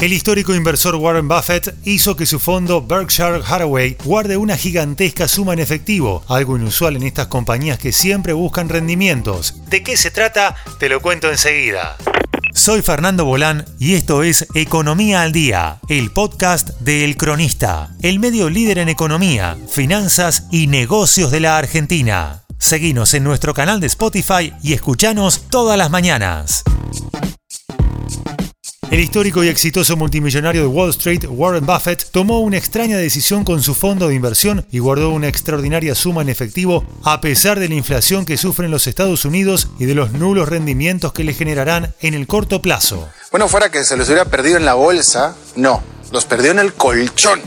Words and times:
El 0.00 0.14
histórico 0.14 0.54
inversor 0.54 0.94
Warren 0.94 1.28
Buffett 1.28 1.74
hizo 1.84 2.16
que 2.16 2.24
su 2.24 2.40
fondo 2.40 2.80
Berkshire 2.80 3.42
Hathaway 3.46 3.98
guarde 4.02 4.38
una 4.38 4.56
gigantesca 4.56 5.28
suma 5.28 5.52
en 5.52 5.58
efectivo, 5.58 6.24
algo 6.26 6.56
inusual 6.56 6.96
en 6.96 7.02
estas 7.02 7.26
compañías 7.26 7.78
que 7.78 7.92
siempre 7.92 8.32
buscan 8.32 8.70
rendimientos. 8.70 9.56
¿De 9.68 9.82
qué 9.82 9.98
se 9.98 10.10
trata? 10.10 10.56
Te 10.78 10.88
lo 10.88 11.02
cuento 11.02 11.28
enseguida. 11.28 11.98
Soy 12.54 12.80
Fernando 12.80 13.26
Bolán 13.26 13.66
y 13.78 13.92
esto 13.92 14.22
es 14.22 14.46
Economía 14.54 15.20
al 15.20 15.32
Día, 15.32 15.80
el 15.90 16.10
podcast 16.10 16.70
de 16.80 17.04
El 17.04 17.18
Cronista, 17.18 17.90
el 18.00 18.20
medio 18.20 18.48
líder 18.48 18.78
en 18.78 18.88
economía, 18.88 19.58
finanzas 19.70 20.44
y 20.50 20.66
negocios 20.66 21.30
de 21.30 21.40
la 21.40 21.58
Argentina. 21.58 22.44
Seguinos 22.56 23.12
en 23.12 23.24
nuestro 23.24 23.52
canal 23.52 23.80
de 23.80 23.88
Spotify 23.88 24.54
y 24.62 24.72
escuchanos 24.72 25.42
todas 25.50 25.76
las 25.76 25.90
mañanas. 25.90 26.64
El 28.90 28.98
histórico 28.98 29.44
y 29.44 29.48
exitoso 29.48 29.96
multimillonario 29.96 30.62
de 30.62 30.66
Wall 30.66 30.90
Street, 30.90 31.24
Warren 31.28 31.64
Buffett, 31.64 32.10
tomó 32.10 32.40
una 32.40 32.56
extraña 32.56 32.96
decisión 32.96 33.44
con 33.44 33.62
su 33.62 33.76
fondo 33.76 34.08
de 34.08 34.16
inversión 34.16 34.66
y 34.72 34.80
guardó 34.80 35.10
una 35.10 35.28
extraordinaria 35.28 35.94
suma 35.94 36.22
en 36.22 36.28
efectivo 36.28 36.84
a 37.04 37.20
pesar 37.20 37.60
de 37.60 37.68
la 37.68 37.76
inflación 37.76 38.26
que 38.26 38.36
sufren 38.36 38.72
los 38.72 38.88
Estados 38.88 39.24
Unidos 39.24 39.68
y 39.78 39.84
de 39.84 39.94
los 39.94 40.10
nulos 40.10 40.48
rendimientos 40.48 41.12
que 41.12 41.22
le 41.22 41.34
generarán 41.34 41.94
en 42.00 42.14
el 42.14 42.26
corto 42.26 42.62
plazo. 42.62 43.08
Bueno, 43.30 43.46
fuera 43.46 43.70
que 43.70 43.84
se 43.84 43.96
los 43.96 44.08
hubiera 44.08 44.24
perdido 44.24 44.56
en 44.56 44.64
la 44.64 44.74
bolsa, 44.74 45.36
no, 45.54 45.84
los 46.10 46.24
perdió 46.24 46.50
en 46.50 46.58
el 46.58 46.74
colchón. 46.74 47.40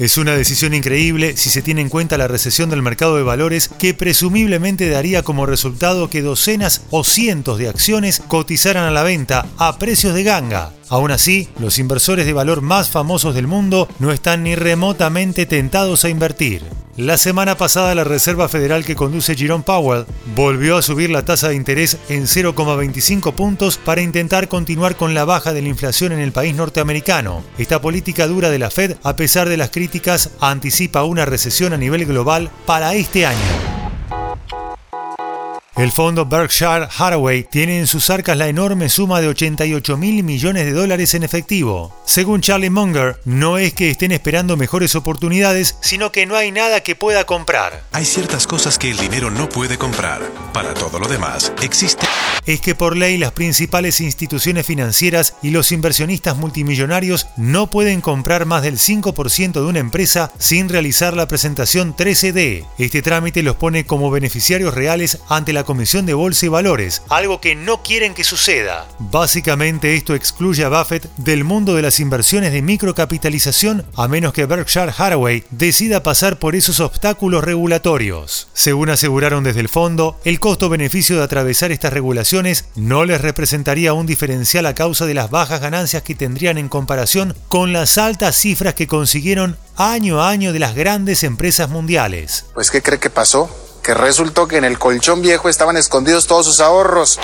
Es 0.00 0.16
una 0.16 0.34
decisión 0.34 0.72
increíble 0.72 1.36
si 1.36 1.50
se 1.50 1.60
tiene 1.60 1.82
en 1.82 1.90
cuenta 1.90 2.16
la 2.16 2.26
recesión 2.26 2.70
del 2.70 2.80
mercado 2.80 3.16
de 3.16 3.22
valores 3.22 3.68
que 3.68 3.92
presumiblemente 3.92 4.88
daría 4.88 5.22
como 5.22 5.44
resultado 5.44 6.08
que 6.08 6.22
docenas 6.22 6.80
o 6.88 7.04
cientos 7.04 7.58
de 7.58 7.68
acciones 7.68 8.22
cotizaran 8.26 8.84
a 8.84 8.90
la 8.92 9.02
venta 9.02 9.44
a 9.58 9.76
precios 9.76 10.14
de 10.14 10.22
ganga. 10.22 10.72
Aún 10.88 11.10
así, 11.10 11.50
los 11.58 11.78
inversores 11.78 12.24
de 12.24 12.32
valor 12.32 12.62
más 12.62 12.88
famosos 12.88 13.34
del 13.34 13.46
mundo 13.46 13.90
no 13.98 14.10
están 14.10 14.42
ni 14.42 14.54
remotamente 14.54 15.44
tentados 15.44 16.06
a 16.06 16.08
invertir. 16.08 16.62
La 17.00 17.16
semana 17.16 17.56
pasada 17.56 17.94
la 17.94 18.04
Reserva 18.04 18.46
Federal 18.46 18.84
que 18.84 18.94
conduce 18.94 19.34
Jerome 19.34 19.64
Powell 19.64 20.04
volvió 20.36 20.76
a 20.76 20.82
subir 20.82 21.08
la 21.08 21.24
tasa 21.24 21.48
de 21.48 21.54
interés 21.54 21.96
en 22.10 22.24
0,25 22.24 23.32
puntos 23.32 23.78
para 23.78 24.02
intentar 24.02 24.48
continuar 24.48 24.96
con 24.96 25.14
la 25.14 25.24
baja 25.24 25.54
de 25.54 25.62
la 25.62 25.68
inflación 25.68 26.12
en 26.12 26.18
el 26.18 26.32
país 26.32 26.54
norteamericano. 26.54 27.42
Esta 27.56 27.80
política 27.80 28.26
dura 28.26 28.50
de 28.50 28.58
la 28.58 28.68
Fed, 28.68 28.98
a 29.02 29.16
pesar 29.16 29.48
de 29.48 29.56
las 29.56 29.70
críticas, 29.70 30.32
anticipa 30.40 31.04
una 31.04 31.24
recesión 31.24 31.72
a 31.72 31.78
nivel 31.78 32.04
global 32.04 32.50
para 32.66 32.92
este 32.92 33.24
año. 33.24 33.59
El 35.76 35.92
fondo 35.92 36.26
Berkshire 36.26 36.88
Hathaway 36.98 37.44
tiene 37.44 37.78
en 37.78 37.86
sus 37.86 38.10
arcas 38.10 38.36
la 38.36 38.48
enorme 38.48 38.88
suma 38.88 39.20
de 39.20 39.28
88 39.28 39.96
mil 39.96 40.24
millones 40.24 40.64
de 40.66 40.72
dólares 40.72 41.14
en 41.14 41.22
efectivo. 41.22 41.96
Según 42.04 42.40
Charlie 42.40 42.70
Munger, 42.70 43.20
no 43.24 43.56
es 43.56 43.72
que 43.72 43.88
estén 43.88 44.10
esperando 44.10 44.56
mejores 44.56 44.96
oportunidades, 44.96 45.76
sino 45.80 46.10
que 46.10 46.26
no 46.26 46.34
hay 46.36 46.50
nada 46.50 46.80
que 46.80 46.96
pueda 46.96 47.24
comprar. 47.24 47.84
Hay 47.92 48.04
ciertas 48.04 48.48
cosas 48.48 48.78
que 48.78 48.90
el 48.90 48.96
dinero 48.96 49.30
no 49.30 49.48
puede 49.48 49.78
comprar. 49.78 50.20
Para 50.52 50.74
todo 50.74 50.98
lo 50.98 51.06
demás, 51.06 51.52
existe... 51.62 52.04
Es 52.46 52.60
que 52.60 52.74
por 52.74 52.96
ley 52.96 53.16
las 53.16 53.32
principales 53.32 54.00
instituciones 54.00 54.66
financieras 54.66 55.34
y 55.42 55.50
los 55.50 55.70
inversionistas 55.70 56.36
multimillonarios 56.36 57.28
no 57.36 57.70
pueden 57.70 58.00
comprar 58.00 58.44
más 58.44 58.62
del 58.62 58.78
5% 58.78 59.52
de 59.52 59.60
una 59.60 59.78
empresa 59.78 60.32
sin 60.38 60.68
realizar 60.68 61.14
la 61.14 61.28
presentación 61.28 61.94
13D. 61.94 62.66
Este 62.78 63.02
trámite 63.02 63.44
los 63.44 63.56
pone 63.56 63.84
como 63.84 64.10
beneficiarios 64.10 64.74
reales 64.74 65.18
ante 65.28 65.52
la 65.52 65.59
Comisión 65.64 66.06
de 66.06 66.14
Bolsa 66.14 66.46
y 66.46 66.48
Valores, 66.48 67.02
algo 67.08 67.40
que 67.40 67.54
no 67.54 67.82
quieren 67.82 68.14
que 68.14 68.24
suceda. 68.24 68.86
Básicamente 68.98 69.94
esto 69.94 70.14
excluye 70.14 70.64
a 70.64 70.68
Buffett 70.68 71.08
del 71.16 71.44
mundo 71.44 71.74
de 71.74 71.82
las 71.82 72.00
inversiones 72.00 72.52
de 72.52 72.62
microcapitalización 72.62 73.86
a 73.96 74.08
menos 74.08 74.32
que 74.32 74.46
Berkshire 74.46 74.92
Hathaway 74.96 75.44
decida 75.50 76.02
pasar 76.02 76.38
por 76.38 76.54
esos 76.54 76.80
obstáculos 76.80 77.44
regulatorios. 77.44 78.48
Según 78.52 78.90
aseguraron 78.90 79.44
desde 79.44 79.60
el 79.60 79.68
fondo, 79.68 80.18
el 80.24 80.40
costo-beneficio 80.40 81.16
de 81.16 81.24
atravesar 81.24 81.72
estas 81.72 81.92
regulaciones 81.92 82.66
no 82.76 83.04
les 83.04 83.20
representaría 83.20 83.92
un 83.92 84.06
diferencial 84.06 84.66
a 84.66 84.74
causa 84.74 85.06
de 85.06 85.14
las 85.14 85.30
bajas 85.30 85.60
ganancias 85.60 86.02
que 86.02 86.14
tendrían 86.14 86.58
en 86.58 86.68
comparación 86.68 87.36
con 87.48 87.72
las 87.72 87.98
altas 87.98 88.36
cifras 88.36 88.74
que 88.74 88.86
consiguieron 88.86 89.56
año 89.76 90.20
a 90.20 90.30
año 90.30 90.52
de 90.52 90.58
las 90.58 90.74
grandes 90.74 91.24
empresas 91.24 91.68
mundiales. 91.70 92.46
Pues 92.54 92.70
¿qué 92.70 92.82
cree 92.82 92.98
que 92.98 93.10
pasó? 93.10 93.50
Resultó 93.94 94.48
que 94.48 94.56
en 94.56 94.64
el 94.64 94.78
colchón 94.78 95.22
viejo 95.22 95.48
estaban 95.48 95.76
escondidos 95.76 96.26
todos 96.26 96.46
sus 96.46 96.60
ahorros. 96.60 97.18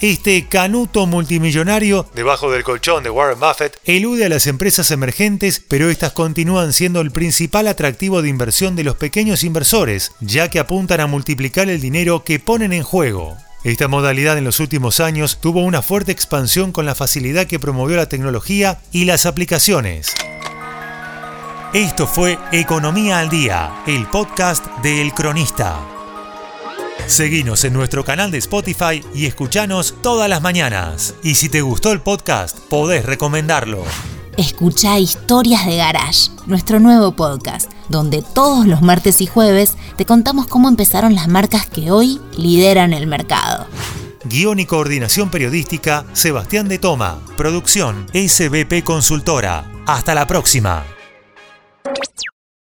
Este 0.00 0.48
canuto 0.48 1.06
multimillonario, 1.06 2.06
debajo 2.14 2.50
del 2.50 2.64
colchón 2.64 3.04
de 3.04 3.10
Warren 3.10 3.38
Buffett, 3.38 3.78
elude 3.84 4.24
a 4.24 4.28
las 4.28 4.46
empresas 4.46 4.90
emergentes, 4.90 5.62
pero 5.66 5.90
estas 5.90 6.12
continúan 6.12 6.72
siendo 6.72 7.00
el 7.00 7.10
principal 7.10 7.68
atractivo 7.68 8.22
de 8.22 8.28
inversión 8.28 8.76
de 8.76 8.84
los 8.84 8.96
pequeños 8.96 9.44
inversores, 9.44 10.12
ya 10.20 10.50
que 10.50 10.58
apuntan 10.58 11.00
a 11.00 11.06
multiplicar 11.06 11.68
el 11.68 11.80
dinero 11.80 12.24
que 12.24 12.40
ponen 12.40 12.72
en 12.72 12.82
juego. 12.82 13.36
Esta 13.64 13.86
modalidad 13.86 14.36
en 14.38 14.44
los 14.44 14.58
últimos 14.58 14.98
años 14.98 15.38
tuvo 15.40 15.62
una 15.62 15.82
fuerte 15.82 16.10
expansión 16.10 16.72
con 16.72 16.84
la 16.84 16.96
facilidad 16.96 17.46
que 17.46 17.60
promovió 17.60 17.96
la 17.96 18.08
tecnología 18.08 18.80
y 18.90 19.04
las 19.04 19.24
aplicaciones. 19.24 20.12
Esto 21.72 22.06
fue 22.06 22.38
Economía 22.50 23.20
al 23.20 23.30
Día, 23.30 23.82
el 23.86 24.06
podcast 24.08 24.66
de 24.82 25.00
El 25.00 25.14
Cronista. 25.14 25.91
Seguinos 27.06 27.64
en 27.64 27.72
nuestro 27.72 28.04
canal 28.04 28.30
de 28.30 28.38
Spotify 28.38 29.04
y 29.14 29.26
escuchanos 29.26 29.94
todas 30.02 30.28
las 30.28 30.42
mañanas. 30.42 31.14
Y 31.22 31.34
si 31.34 31.48
te 31.48 31.60
gustó 31.60 31.92
el 31.92 32.00
podcast, 32.00 32.58
podés 32.58 33.04
recomendarlo. 33.04 33.84
Escucha 34.38 34.98
Historias 34.98 35.66
de 35.66 35.76
Garage, 35.76 36.30
nuestro 36.46 36.80
nuevo 36.80 37.12
podcast, 37.12 37.70
donde 37.90 38.22
todos 38.22 38.66
los 38.66 38.80
martes 38.80 39.20
y 39.20 39.26
jueves 39.26 39.76
te 39.96 40.06
contamos 40.06 40.46
cómo 40.46 40.68
empezaron 40.68 41.14
las 41.14 41.28
marcas 41.28 41.66
que 41.66 41.90
hoy 41.90 42.18
lideran 42.38 42.94
el 42.94 43.06
mercado. 43.06 43.66
Guión 44.24 44.60
y 44.60 44.66
coordinación 44.66 45.30
periodística, 45.30 46.06
Sebastián 46.14 46.68
de 46.68 46.78
Toma. 46.78 47.18
Producción, 47.36 48.06
SBP 48.14 48.82
Consultora. 48.84 49.70
Hasta 49.86 50.14
la 50.14 50.26
próxima. 50.26 50.84